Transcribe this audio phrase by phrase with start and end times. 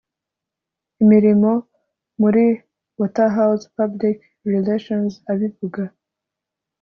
[1.03, 1.51] imirimo
[2.21, 2.43] muri
[2.99, 4.17] Waterhouse Public
[4.53, 5.83] Relations abivuga